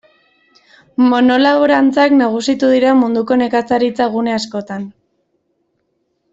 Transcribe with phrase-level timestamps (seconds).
[1.11, 4.93] Monolaborantzak nagusitu dira munduko nekazaritza gune askotan.